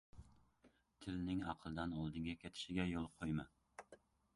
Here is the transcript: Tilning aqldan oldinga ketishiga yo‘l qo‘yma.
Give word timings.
Tilning 1.03 1.45
aqldan 1.55 1.95
oldinga 2.01 2.37
ketishiga 2.43 2.91
yo‘l 2.97 3.11
qo‘yma. 3.17 3.51